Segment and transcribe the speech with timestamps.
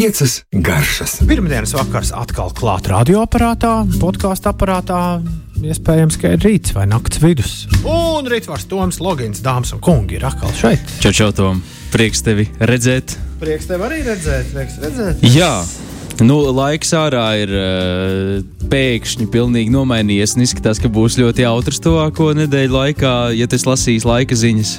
[0.00, 1.18] Piecas garšas.
[1.28, 5.00] Pirmdienas vakars atkal klāt radioaparātā, podkāstu aparātā,
[5.60, 7.52] iespējams, ka ir rīts vai nakts vidus.
[7.84, 10.96] Un Rītvars Toms, Logins, dāmas un kungi ir atkal šeit.
[11.04, 11.60] Čau, čau, Tom!
[11.92, 13.18] Prieks tevi redzēt!
[13.42, 15.24] Prieks tevi arī redzēt, prieks redzēt.
[15.36, 15.52] Jā!
[16.20, 20.36] Nu, laiks ārā ir uh, pēkšņi pilnīgi nomainījies.
[20.40, 24.74] Izskatās, ka būs ļoti jautrs tuvāko nedēļu laikā, ja tas lasīs laika ziņas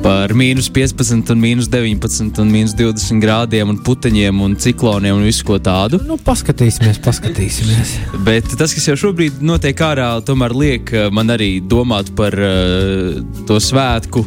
[0.00, 5.26] par mīnus 15, un mīnus 19, un mīnus 20 grādiem, un puteņiem un cikloniem un
[5.28, 6.00] visu ko tādu.
[6.08, 7.92] Nu, paskatīsimies, paskatīsimies.
[8.24, 13.60] Bet tas, kas jau šobrīd notiek ārā, tomēr liek man arī domāt par uh, to
[13.60, 14.24] svētku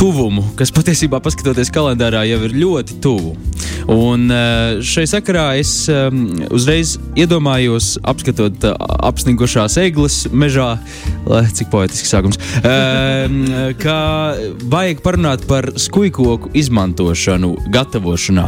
[0.00, 3.34] tuvumu, kas patiesībā, paskatoties kalendārā, jau ir ļoti tuvu.
[3.90, 6.22] Un uh, šai sakarā es um,
[6.54, 8.76] uzreiz iedomājos, apskatot uh,
[9.10, 10.70] apsnigušās eglis mežā,
[11.56, 13.26] cik poetiski sākums, uh,
[13.82, 13.96] ka
[14.72, 18.46] vajag parunāt par skujkoku izmantošanu, gatavošanā,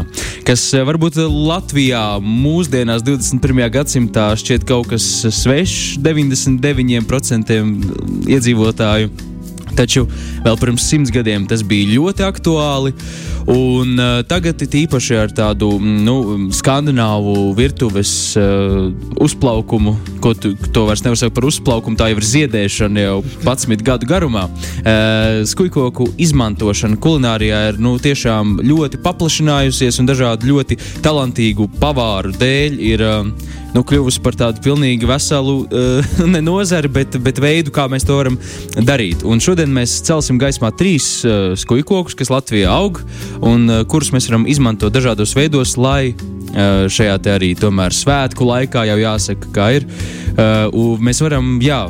[0.49, 3.67] kas varbūt Latvijā mūsdienās 21.
[3.77, 5.11] gadsimtā šķiet kaut kas
[5.43, 7.61] svešs 99%
[8.39, 9.13] iedzīvotāju.
[9.73, 10.05] Taču
[10.43, 12.95] vēl pirms simts gadiem tas bija ļoti aktuāli.
[13.51, 16.17] Un, uh, tagad, īpaši ar tādu nu,
[16.55, 22.29] skandināvu virtuves uh, uzplaukumu, ko tu to vairs nevar saukt par uzplaukumu, tā jau ir
[22.29, 24.45] ziedēšana jau 11 gadu garumā.
[24.83, 32.81] Uh, skujkoku izmantošana kulinārijā ir nu, tiešām ļoti paplašinājusies un dažādu ļoti talantīgu pavāru dēļ
[32.93, 33.09] ir.
[33.09, 38.19] Uh, nu, kļuvusi par tādu pilnīgi veselu, uh, nozari, bet, bet veidu, kā mēs to
[38.19, 38.39] varam
[38.77, 39.25] darīt.
[39.27, 43.03] Un šodien mēs celsim gaismā trīs uh, skujkokus, kas Latvijā aug
[43.41, 48.87] un uh, kurus mēs varam izmantot dažādos veidos, lai uh, šajā arī tomēr svētku laikā
[48.91, 49.89] jau jāsaka, kā ir.
[50.33, 51.85] Uh, mēs varam, jā,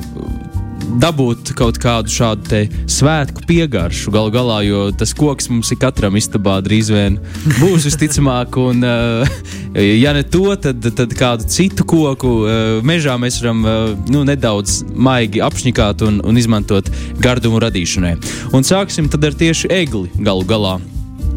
[1.02, 6.58] dabūt kaut kādu šādu svētku piegaršu galu galā, jo tas koks mums ir katram istabā
[6.64, 7.18] drīz vien
[7.60, 8.58] būs visticamāk.
[8.62, 9.36] Un, uh,
[9.78, 14.82] ja ne to, tad, tad kādu citu koku uh, mežā mēs varam uh, nu, nedaudz
[14.94, 16.90] maigi apšņikāt un, un izmantot
[17.22, 18.16] gardumu radīšanai.
[18.52, 20.78] Un sāksim tad ar tieši egli galu galā.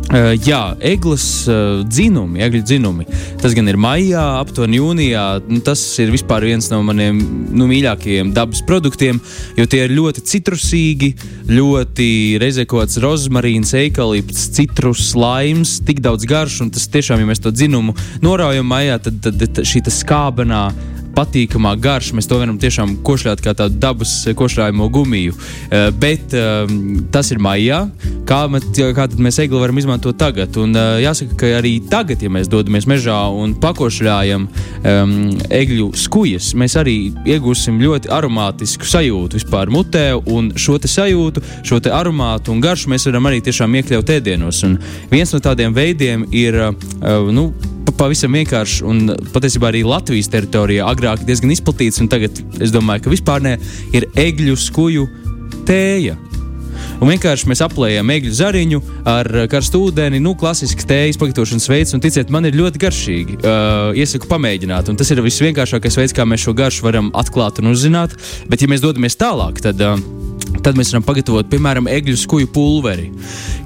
[0.06, 3.08] Uh, jā, eglis uh, dzinumi, egļu dzinumi.
[3.42, 5.24] Tas gan ir maijā, aptuveni jūnijā.
[5.50, 7.18] Nu, tas ir viens no maniem
[7.50, 9.18] nu, mīļākajiem dabas produktiem,
[9.58, 11.10] jo tie ir ļoti citrusīgi,
[11.50, 16.62] ļoti reizē kaut kāds rozmarīns, eikalipts, citrus, laims, tik daudz garš.
[16.62, 20.68] Un tas tiešām, ja mēs to dzinumu noraujam maijā, tad, tad, tad šī skābenā
[21.16, 22.16] patīkamā garša.
[22.18, 25.36] Mēs to varam tiešām košļāt kā tādu dabas košļājumu gumiju.
[25.36, 26.70] Uh, bet uh,
[27.14, 27.86] tas ir maijā.
[28.26, 28.42] Kā,
[28.98, 30.56] kā mēs egli varam izmantot tagad?
[30.62, 35.16] Un, uh, jāsaka, ka arī tagad, ja mēs dodamies mežā un pakošļājam um,
[35.54, 36.98] egļu skujas, mēs arī
[37.36, 40.08] iegūsim ļoti aromātisku sajūtu vispār mutē.
[40.32, 44.64] Un šo sajūtu, šo aromātu un garšu mēs varam arī tiešām iekļaut ēdienos.
[44.68, 44.80] Un
[45.12, 47.50] viens no tādiem veidiem ir uh, nu,
[48.00, 53.14] pavisam vienkārši un patiesībā arī Latvijas teritorijā agrāk diezgan izplatīts, un tagad es domāju, ka
[53.14, 53.58] vispār ne
[53.96, 55.08] ir egļu skuju
[55.68, 56.18] tēja.
[57.00, 62.04] Un vienkārši mēs aplējam egļu zariņu ar karstu ūdeni, nu, klasisks tējas pagatavošanas veids, un
[62.04, 63.40] ticiet, man ir ļoti garšīgi.
[63.40, 67.74] Uh, iesaku pamēģināt, un tas ir visvienkāršākais veids, kā mēs šo garšu varam atklāt un
[67.74, 68.16] uzzināt.
[68.52, 69.84] Bet, ja mēs dodamies tālāk, tad.
[69.84, 70.24] Uh,
[70.66, 73.12] Tad mēs varam pagatavot, piemēram, egļu skuju pulveri,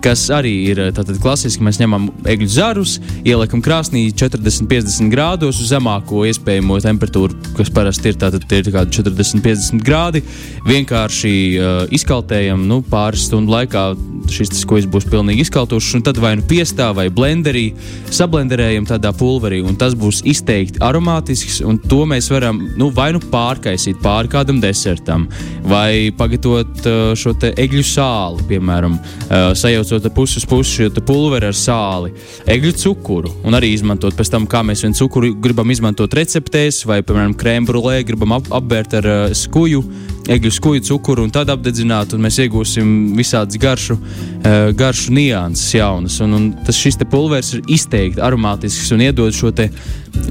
[0.03, 1.63] kas arī ir tātad, klasiski.
[1.63, 8.17] Mēs ņemam egļu zarus, ieliekam krāsnī 40-50 grādos uz zemāko iespējamo temperatūru, kas parasti ir,
[8.19, 10.25] tātad, ir 40-50 grādi.
[10.67, 13.85] Vienkārši uh, izkaltējam nu, pāris stundu laikā.
[14.29, 17.69] Šis skujas būs pilnīgi izkaltušs, un tad vai nu piestā vai blenderī
[18.13, 23.23] sablenderējam tādā pulverī, un tas būs izteikti aromātisks, un to mēs varam nu, vai nu
[23.23, 25.25] pārkaisīt pāri kādam desertam,
[25.65, 26.88] vai pagatavot
[27.19, 32.13] šo egļu sāli, piemēram, uh, sajaucot pusi uz pusi šo pulveri ar sāli,
[32.49, 37.01] egļu cukuru un arī izmantot pēc tam, kā mēs vienu cukuru gribam izmantot receptēs, vai,
[37.05, 39.83] piemēram, krēmbrulē gribam ap apbērt ar uh, skuju
[40.29, 46.19] egļu skuju cukuru un tad apdedzināt, un mēs iegūsim visādas garšu, uh, garšu nianses jaunas.
[46.25, 49.51] Un, un tas šis pulveris ir izteikti aromātisks un iedod šo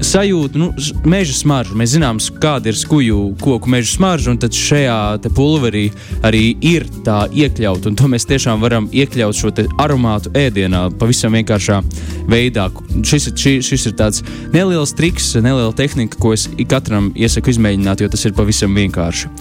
[0.01, 0.69] sajūtu, nu,
[1.09, 1.75] meža smaržu.
[1.77, 4.97] Mēs zinām, kāda ir skuju koku meža smarža, un tad šajā
[5.35, 5.89] pulverī
[6.25, 9.51] arī ir tā iekļaut, un to mēs tiešām varam iekļaut šo
[9.81, 11.81] aromātu ēdienā pavisam vienkāršā
[12.29, 12.69] veidā.
[13.03, 14.23] Šis, šis, šis ir tāds
[14.53, 19.33] neliels triks, neliela tehnika, ko es katram iesaku izmēģināt, jo tas ir pavisam vienkārši.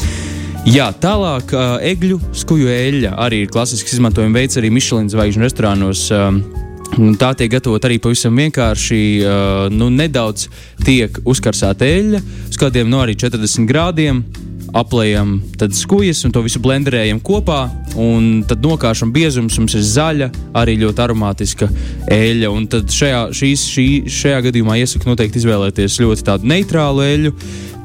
[0.67, 6.09] Jā, tālāk, uh, egļu skuju eļļa arī ir klasisks izmantojuma veids arī Michelin zvaigžņu restorānos.
[6.15, 6.43] Um,
[7.21, 8.99] Tā tiek gatavota arī pavisam vienkārši.
[9.21, 10.49] Uh, nu, nedaudz
[10.83, 14.23] tiek uzkarsēta eļļa uz kādiem no nu, arī 40 grādiem.
[14.77, 15.39] Aplējam
[15.75, 17.61] skujas un to visu blenderējam kopā.
[18.49, 20.29] Tad nokāšam biezums, mums ir zaļa,
[20.59, 21.71] arī ļoti aromātiska
[22.15, 22.51] eļļa.
[22.53, 23.89] Un tad šajā, šīs, šī,
[24.19, 27.35] šajā gadījumā iesaku noteikti izvēlēties ļoti tādu neitrālu eļļu.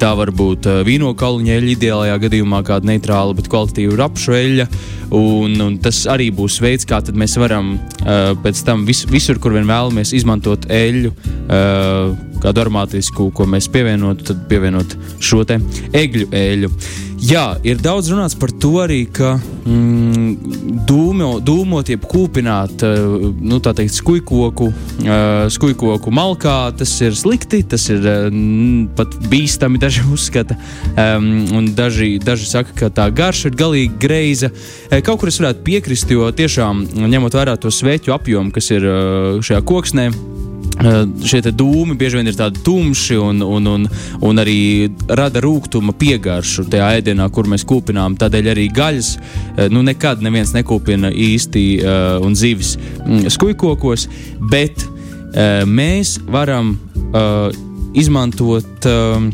[0.02, 4.68] Tā var būt vīnokauliņa eļļa, ideālajā gadījumā kāda neitrāla, bet kvalitatīva rapšu eļļa.
[5.16, 9.56] Un, un tas arī būs veids, kā mēs varam uh, pēc tam vis, visur, kur
[9.56, 11.14] vien vēlamies, izmantot eļļu.
[11.48, 15.60] Uh, kādu aromātisku, ko mēs pievienotu, tad pievienot šo te
[15.95, 16.72] egļu eļļu.
[17.24, 23.62] Jā, ir daudz runāts par to arī, ka mm, dūmo, dūmot, jeb kūpināt, uh, nu,
[23.63, 28.28] tā teikt, skujkoku, uh, skujkoku malkā, tas ir slikti, tas ir uh,
[28.98, 30.60] pat bīstami, daži uzskata.
[30.98, 34.51] Um, un daži, daži saka, ka tā garša ir galīgi greiza.
[35.07, 38.92] Kaut kur es varētu piekrist, jo tiešām ņemot vērā to sveķu apjomu, kas ir
[39.39, 40.33] šajā koksnē, Eh,
[40.84, 43.88] šie dūmi bieži vien ir tādi tumši un, un, un,
[44.26, 48.18] un arī rada rūkuma piegaršu tajā ēdienā, kur mēs kūpinām.
[48.20, 49.14] Tādēļ arī gaļas
[49.74, 54.08] nu, nekad neviens nekūpina īsti uh, un zivis mm, skujkokos,
[54.52, 56.76] bet uh, mēs varam
[57.12, 57.48] uh,
[57.98, 59.30] izmantot uh,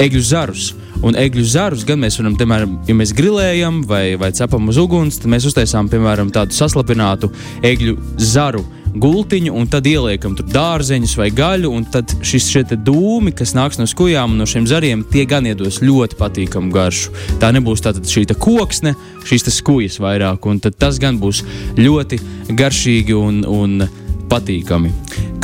[0.00, 0.72] egļu zarus.
[1.04, 5.18] Un egļu zarus gan mēs varam, piemēram, ja mēs grilējam vai, vai cepam uz uguns,
[5.20, 7.28] tad mēs uztaisām, piemēram, tādu saslapinātu
[7.66, 12.50] egļu zaru gultiņu, un tad ieliekam tur dārzeņus vai gaļu, tad šis
[12.84, 17.14] dūmi, kas nāks no skujām un no šiem zariem, tie gan iedos ļoti patīkamu garšu.
[17.42, 18.94] Tā nebūs tātad šī tā koksne,
[19.26, 21.44] šīs skujas vairāk, un tas gan būs
[21.78, 22.20] ļoti
[22.54, 23.86] garšīgi un, un
[24.30, 24.92] patīkami.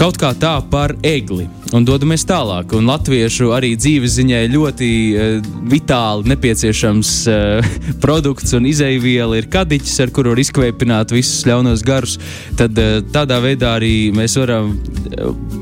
[0.01, 1.49] Kaut kā tā par egli.
[1.71, 2.73] Un dodamies tālāk.
[2.75, 7.71] Un latviešu arī dzīves ziņai ļoti uh, vitāli nepieciešams uh,
[8.05, 12.19] produkts un izēviela ir kadiķis, ar kuru var izkvēpināt visus ļaunos garus.
[12.59, 14.75] Tad uh, tādā veidā arī mēs varam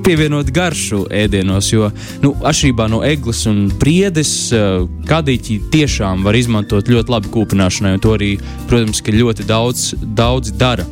[0.07, 1.69] pievienot garšu ēdienos.
[1.75, 1.93] Jo
[2.25, 7.99] nu, atšķirībā no eglis un priedes, uh, kadiķi tiešām var izmantot ļoti labi kūpināšanai.
[7.99, 8.37] Un to arī,
[8.71, 10.89] protams, ļoti daudz, daudz dara.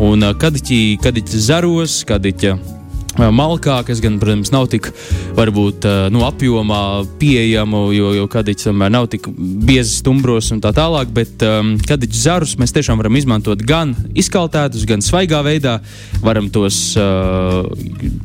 [0.00, 2.79] Un kadiķi, kadiķi zaros, kadiķa
[3.28, 4.88] malkā, kas gan, protams, nav tik
[5.36, 6.80] varbūt nu, apjomā
[7.20, 12.20] pieejama, jo, jo kadiķis tomēr nav tik biezi stumbros un tā tālāk, bet um, kadiķu
[12.22, 15.78] zarus mēs tiešām varam izmantot gan izkaltētus, gan svaigā veidā.
[16.24, 17.68] Varam tos uh,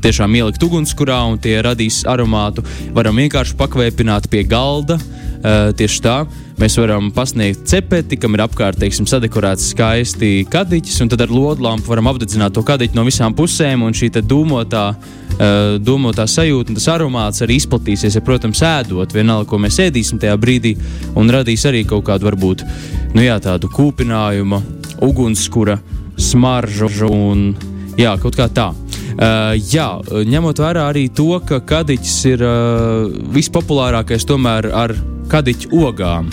[0.06, 2.65] tiešām ielikt ugunskurā un tie radīs aromātu.
[2.95, 5.00] Varam vienkārši pakvēpināt pie galda.
[5.45, 6.19] Uh, tieši tā
[6.60, 11.92] mēs varam pasniegt cepeti, kam ir apkārt teiksim, sadekorēts skaisti kadiķis, un tad ar lodlampu
[11.92, 16.88] varam apdedzināt to kadiķi no visām pusēm, un šī dūmotā, uh, dūmotā sajūta un tas
[16.96, 20.75] aromāts arī izplatīsies, ja, protams, ēdot vienalga, ko mēs ēdīsim tajā brīdī,
[21.19, 22.63] un radīs arī kaut kādu varbūt
[23.16, 24.62] nu, jā, tādu kūpinājumu,
[25.06, 25.80] ugunskura
[26.16, 27.50] smaržu un
[28.00, 28.72] jā, kaut kā tā.
[29.16, 29.90] Uh, jā,
[30.28, 34.96] ņemot vērā arī to, ka kadiķis ir uh, vispopulārākais tomēr ar
[35.31, 36.30] kadiķu ogām,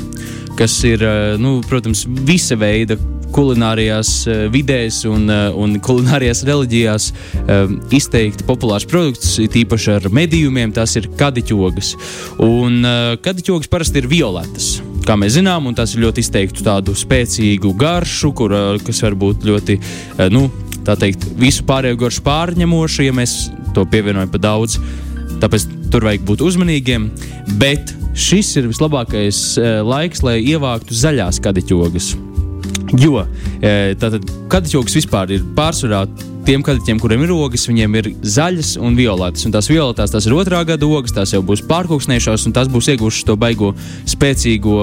[0.58, 2.98] kas ir, uh, nu, protams, visa veida
[3.32, 10.74] kulinārijās uh, vidēs un, uh, un kulinārijās reliģijās uh, izteikti populārs produkts, tīpaši ar medījumiem,
[10.76, 11.94] tas ir kadiķogas.
[12.44, 14.74] Un uh, kadiķogas parasti ir violetas.
[15.06, 18.54] Kā mēs zinām, un tas ir ļoti izteikti tādu spēcīgu garšu, kur,
[18.86, 20.46] kas var būt ļoti, uh, nu,
[20.86, 23.36] tā teikt, visu pārējo garšu pārņemošu, ja mēs
[23.74, 24.78] to pievienojam pa daudz.
[25.42, 27.08] Tāpēc tur vajag būt uzmanīgiem.
[27.58, 32.12] Bet šis ir vislabākais uh, laiks, lai ievāktu zaļās kadiķogas.
[33.00, 36.02] Jo e, tātad kadiķogas vispār ir pārsvarā
[36.46, 39.46] tiem kadiķiem, kuriem ir ogas, viņiem ir zaļas un violetas.
[39.46, 42.90] Un tās violetās tās ir otrā gada ogas, tās jau būs pārkūksnējušās, un tās būs
[42.92, 43.72] ieguvušas to baigo
[44.10, 44.78] spēcīgo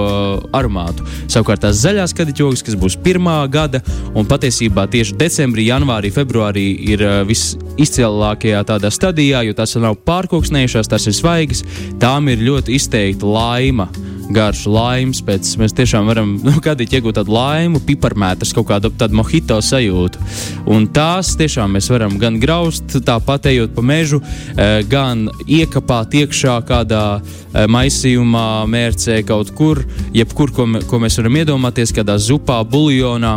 [0.56, 1.06] aromātu.
[1.30, 3.82] Savukārt tās zaļās kadiķogas, kas būs pirmā gada,
[4.14, 10.90] un patiesībā tieši decembrī, janvārī, februārī ir uh, visizcilākajā tādā stadijā, jo tās nav pārkūksnējušās,
[10.90, 11.64] tās ir svaigas,
[12.00, 13.90] tām ir ļoti izteikta laima
[14.34, 15.20] garšu laimes.
[15.24, 20.22] Pēc mēs tiešām varam nu, kādīgi iegūt tādu laimu, piparmētras, kaut kādu tādu mohito sajūtu.
[20.70, 24.20] Un tās tiešām mēs varam gan graust, tāpat ejot pa mežu,
[24.56, 29.82] eh, gan iekapāt iekšā kādā eh, maisījumā, mērcē kaut kur,
[30.16, 33.34] jebkur, ko, ko mēs varam iedomāties, kādā zupā, buļļonā.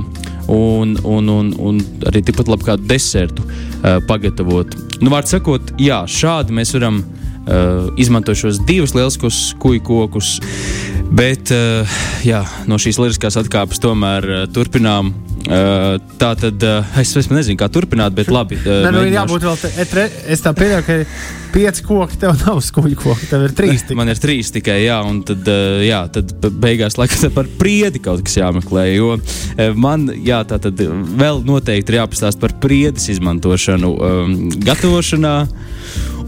[0.53, 1.77] Un, un, un, un
[2.09, 4.73] arī tikpat labi kādu desertu uh, pagatavot.
[4.99, 6.99] Nu, Vārds sakot, jā, šādi mēs varam
[7.47, 10.37] uh, uh, izmanto šos divus lieliskos kuģu kokus.
[11.13, 15.13] Bet uh, jā, no šīs lieliskās atkāpes tomēr uh, turpinām.
[15.43, 18.55] Uh, tā tad uh, es, es nezinu, kā turpināt, bet labi.
[18.63, 19.57] Uh, Nē, nu, jābūt vēl.
[19.91, 20.95] Te, es tā pieņemu, ka
[21.51, 23.83] pieci koki tev nav skuļu koki, tev ir trīs.
[23.83, 23.97] Tikai.
[23.99, 26.31] Man ir trīs tikai, jā, un tad, uh, jā, tad
[26.63, 28.87] beigās laikam par priedi kaut kas jāmeklē.
[28.95, 29.17] Jo
[29.75, 34.33] man, jā, tā tad vēl noteikti ir jāpastāst par priedes izmantošanu um,
[34.63, 35.35] gatavošanā.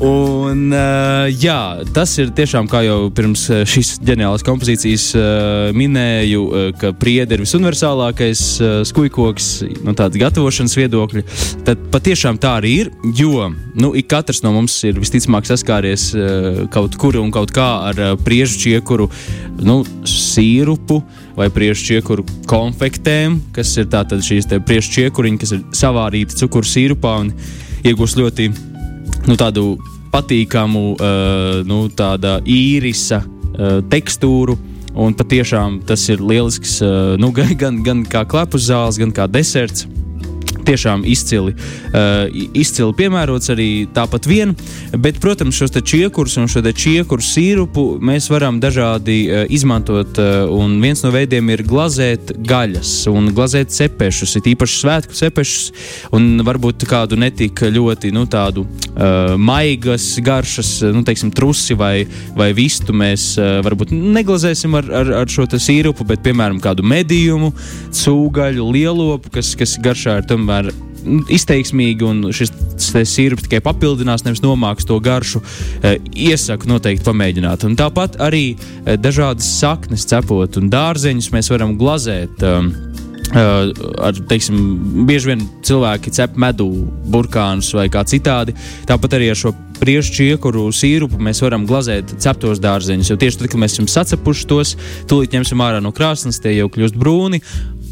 [0.03, 6.65] Un, uh, jā, tas ir tiešām, kā jau pirms šīs ģeniālās kompozīcijas uh, minēju, uh,
[6.75, 9.47] ka priede ir visuniversālākais uh, skujkoks
[9.87, 11.23] no tādas gatavošanas viedokļa.
[11.69, 13.47] Tad patiešām tā arī ir, jo
[13.79, 18.03] nu, ik katrs no mums ir visticamāk saskāries uh, kaut kur un kaut kā ar
[18.03, 19.07] uh, priežu čiekuru,
[19.63, 20.99] nu, sīrupu
[21.39, 27.19] vai priežu čiekuru konfektēm, kas ir tātad šīs priežu čiekuriņi, kas ir savārīti cukuru sīrupā
[27.23, 27.35] un
[27.87, 28.51] iegūst ļoti
[29.27, 29.75] nu, tādu
[30.13, 34.57] patīkamu, uh, nu, tāda īrisa uh, tekstūru.
[34.95, 39.27] Un patiešām tas ir lielisks, uh, nu, gan, gan, gan kā klepus zāles, gan kā
[39.27, 39.87] deserts
[40.65, 42.25] tiešām izcili, uh,
[42.57, 44.55] izcili piemērots arī tāpat vien.
[44.95, 50.17] Bet, protams, šos čiekurus un šo čiekuru sīrupu mēs varam dažādi uh, izmantot.
[50.19, 55.71] Uh, un viens no veidiem ir glazēt gaļas un glazēt cepešus, it īpaši svētku cepešus,
[56.15, 62.05] un varbūt kādu netik ļoti nu, tādu uh, maigas garšas, nu, teiksim, trusi vai,
[62.37, 67.51] vai vistu mēs uh, varbūt neglazēsim ar, ar, ar šo sīrupu, bet, piemēram, kādu medījumu,
[67.95, 70.71] cūgaļu, lielopu, kas, kas garšā ir tomēr tomēr
[71.29, 72.51] izteiksmīgi, un šis
[73.05, 75.41] sirds tikai papildinās, nevis nomāks to garšu.
[75.83, 75.99] E,
[76.31, 77.65] iesaku noteikti pamēģināt.
[77.67, 82.41] Un tāpat arī e, dažādas saknes cepot un dārzeņus mēs varam glazēt.
[82.41, 82.71] Uh,
[84.05, 84.57] ar, teiksim,
[85.09, 86.67] bieži vien cilvēki cep medu,
[87.11, 88.53] burkānus vai kā citādi.
[88.87, 93.09] Tāpat arī ar šo priežu čiekuru sīrupu mēs varam glazēt ceptos dārzeņus.
[93.11, 94.75] Jo tieši tad, kad mēs esam sacepuši tos,
[95.09, 97.41] tūlīt ņemsim ārā no krāsnes, tie jau kļūst brūni,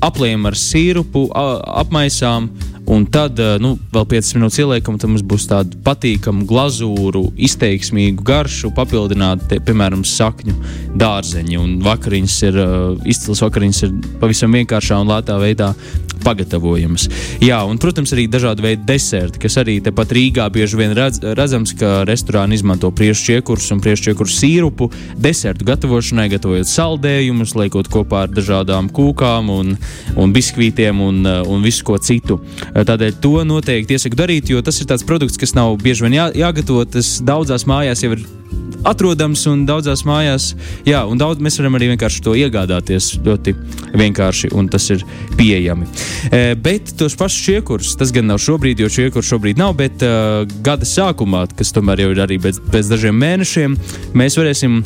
[0.03, 2.51] apliekam ar sīrupu, apmaisām.
[2.93, 8.73] Un tad, nu, vēl 5 minūtes ieliekam, tad mums būs tāda patīkama glazūru, izteiksmīgu garšu,
[8.75, 10.57] papildināta, piemēram, sakņu
[10.99, 11.59] dārzeņi.
[11.61, 12.59] Un vakariņas ir
[13.07, 15.71] izcils vakariņas, ir pavisam vienkāršā un lētā veidā
[16.23, 17.07] pagatavojamas.
[17.43, 21.75] Jā, un, protams, arī dažādi veidi deserti, kas arī tepat Rīgā bieži vien redz, redzams,
[21.79, 24.89] ka restorāni izmanto priešu čiekurus un priešu čiekuru sīrupu
[25.19, 29.75] desertu gatavošanai, gatavojot saldējumus, liekot kopā ar dažādām kūkām un,
[30.19, 32.39] un biskvītiem un, un visu ko citu.
[32.73, 36.29] Tādēļ to noteikti iesaku darīt, jo tas ir tāds produkts, kas nav bieži vien jā,
[36.45, 36.85] jāgatavo.
[36.93, 38.25] Tas daudzās mājās jau ir
[38.87, 40.51] atrodams un daudzās mājās.
[40.87, 43.55] Jā, un daudz mēs varam arī vienkārši to iegādāties ļoti
[43.99, 45.05] vienkārši, un tas ir
[45.39, 45.87] pieejami.
[46.29, 50.43] E, bet tos pašus čiekurus, tas gan nav šobrīd, jo čiekurs šobrīd nav, bet uh,
[50.65, 53.79] gada sākumā, kas tomēr jau ir arī pēc, pēc dažiem mēnešiem,
[54.17, 54.81] mēs varēsim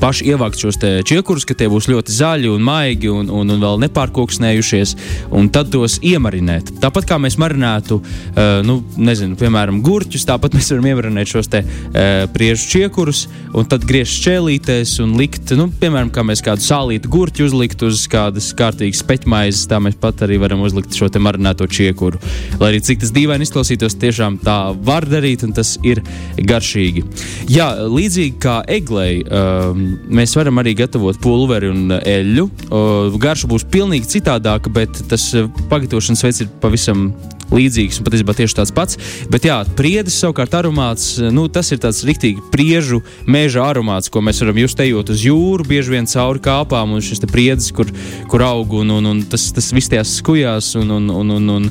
[0.00, 0.78] paši ievākt šos
[1.08, 4.94] čiekurus, ka tie būs ļoti zaļi un maigi un, un, un vēl nepārkoksnējušies,
[5.34, 6.74] un tad tos iemarinēt.
[6.82, 11.62] Tāpat kā mēs marinētu, uh, nu, nezinu, piemēram, gurķus, tāpat mēs varam iemarinēt šos te
[11.64, 13.24] uh, priežu čiekurus,
[13.56, 18.04] un tad griezt šķēlītēs un likt, nu, piemēram, kā mēs kādu sālītu gurķu uzlikt uz
[18.10, 22.20] kādas kārtīgas peķmaizes, tā mēs pat arī varam uzlikt šo te marinēto čiekuru.
[22.60, 26.02] Lai arī cik tas dīvaini izklausītos, tiešām tā var darīt, un tas ir
[26.38, 27.04] garšīgi.
[27.52, 29.22] Jā, līdzīgi kā eglei.
[29.24, 29.87] Um,
[30.20, 32.46] mēs varam arī gatavot pulveri un eļļu.
[33.20, 37.10] Garša būs pilnīgi citādāka, bet tas eh, pagatavošanas veids ir pavisam
[37.52, 38.98] līdzīgs un patiesībā tieši tāds pats.
[39.32, 44.42] Bet, jā, priedes savukārt aromāts, nu, tas ir tāds rīktīgi priežu meža aromāts, ko mēs
[44.44, 47.90] varam just ejot uz jūru, bieži vien cauri kāpām un šis priedes, kur,
[48.30, 51.70] kur aug un, un, un tas, tas viss tajās skujās un, un, un, un, un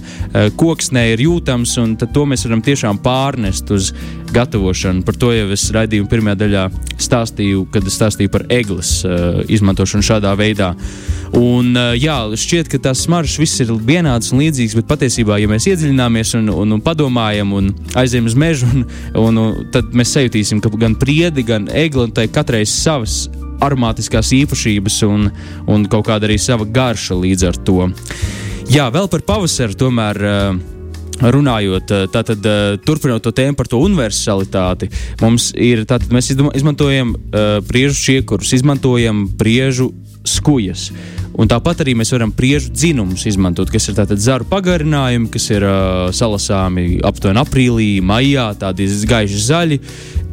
[0.58, 3.94] koksnē ir jūtams, un to mēs varam tiešām pārnest uz
[4.38, 5.03] gatavošanu.
[5.08, 6.65] Par to jau es raidījuma pirmajā daļā
[7.01, 10.74] stāstīju, kad es stāstīju par eglis uh, izmantošanu šādā veidā.
[11.38, 15.50] Un, uh, jā, šķiet, ka tās smaržas viss ir vienādas un līdzīgas, bet patiesībā, ja
[15.51, 18.86] mēs iedziļināmies un, un, un padomājam un aizējam uz mežu, un,
[19.24, 23.25] un, un tad mēs sajutīsim, ka gan priedi, gan egli, un tai katrai savas
[23.63, 25.29] aromātiskās īpašības un,
[25.67, 27.91] un kaut kāda arī sava garša līdz ar to.
[28.67, 30.25] Jā, vēl par pavasaru tomēr.
[30.27, 30.77] Uh,
[31.18, 37.16] Runājot, eh, tātad uh, turpinot to tēmu par to universalitāti, mums ir, tātad mēs izmantojam
[37.16, 39.90] uh, priežu čiekurus, izmantojam priežu
[40.28, 40.92] skujas.
[41.38, 45.66] Un tāpat arī mēs varam priežu dzinumus izmantot, kas ir tātad zaru pagarinājumi, kas ir
[45.66, 49.80] uh, salasāmi aptuveni aprīlī, maijā, tādi gaiši zaļi.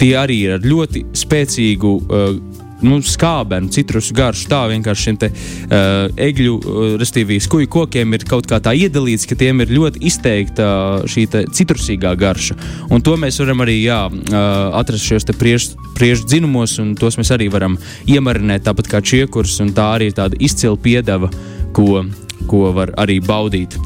[0.01, 2.37] Tie arī ir ar ļoti spēcīgu uh,
[2.85, 4.49] nu, skābenu, citrusu garšu.
[4.53, 9.27] Tā vienkārši šiem te, uh, egļu, uh, respektīvi, skuju kokiem ir kaut kā tā iedalīts,
[9.31, 12.59] ka tiem ir ļoti izteikta uh, šī citrusīgā garša.
[12.95, 14.45] Un to mēs varam arī jā, uh,
[14.81, 17.79] atrast šajos priežu priež dzinumos, un tos mēs arī varam
[18.11, 21.31] iemarinēt tāpat kā čiekurs, tā arī ir tāda izcila piedeva,
[21.77, 22.03] ko,
[22.51, 23.79] ko var arī baudīt.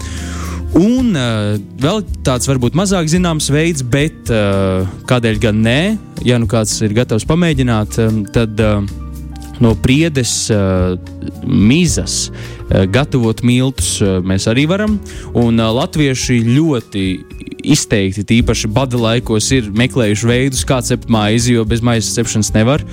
[0.76, 5.80] Un uh, vēl tāds varbūt mazāk zināms veids, bet uh, kādēļ gan nē,
[6.28, 8.82] ja nu kāds ir gatavs pamēģināt, um, tad uh,
[9.64, 10.98] no priedes uh,
[11.48, 14.98] mizas uh, gatavot miltus uh, mēs arī varam.
[15.32, 17.06] Un uh, latvieši ļoti
[17.68, 22.84] izteikti, tīpaši bada laikos, ir meklējuši veidus, kā cept maizi, jo bez maizes cepšanas nevar.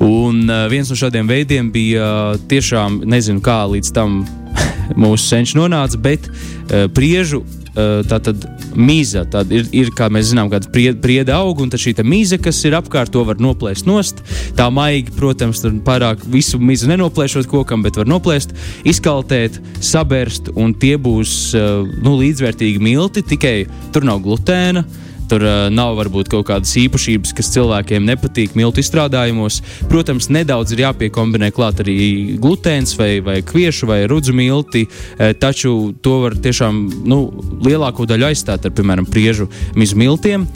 [0.00, 4.22] Un uh, viens no šādiem veidiem bija uh, tiešām, nezinu, kā līdz tam
[4.94, 8.44] mūsu senči nonāca, bet uh, priežu uh, tātad
[8.76, 9.24] mīza.
[9.30, 13.12] Tad ir, ir, kā mēs zinām, kāda prieda, auga, un šī mīza, kas ir apkārt,
[13.14, 14.22] to var noplēst nost.
[14.58, 18.54] Tā maigi, protams, tur pārāk visu mīzu nenoplēšot kokam, bet var noplēst,
[18.88, 23.58] izkaltēt, sabērst, un tie būs uh, nu, līdzvērtīgi milti, tikai
[23.94, 24.86] tur nav glutēna.
[25.30, 29.60] Tur uh, nav varbūt kaut kādas īpašības, kas cilvēkiem nepatīk miltu izstrādājumos.
[29.90, 31.96] Protams, nedaudz ir jāpiekombinē klāt arī
[32.42, 37.20] glutēns vai, vai kviešu vai rudzu milti, uh, taču to var tiešām nu,
[37.66, 40.46] lielāko daļu aizstāt ar, piemēram, priežu mizu miltiem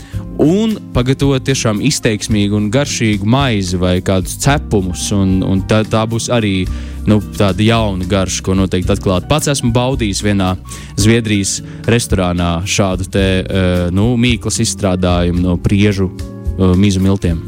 [0.40, 5.10] un pagatavot tiešām izteiksmīgu un garšīgu maizi vai kādus cepumus.
[5.16, 6.64] Un, un tā, tā būs arī
[7.08, 9.28] nu, tāda jauna garša, ko noteikti atklāt.
[9.30, 10.54] Pats esmu baudījis vienā
[11.00, 11.58] Zviedrijas
[11.90, 17.40] restorānā šādu te, uh, nu, mīklas izstrādājumu no priežu uh, mizu miltiem.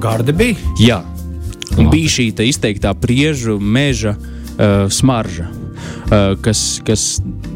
[0.00, 0.74] Gardi bija?
[0.80, 1.00] Jā,
[1.76, 5.59] un bija šī izteiktā priežu meža uh, smarža.
[6.10, 7.04] Uh, kas, kas,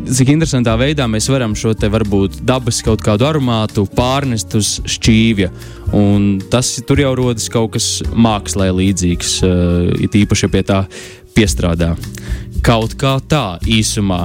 [0.06, 5.50] cik interesantā veidā mēs varam šo te varbūt dabas kaut kādu aromātu pārnest uz šķīvja.
[5.94, 10.84] Un tas tur jau rodas kaut kas mākslē līdzīgs, uh, it īpaši pie tā
[11.34, 11.94] piestrādā.
[12.64, 14.22] Kaut kā tā īsumā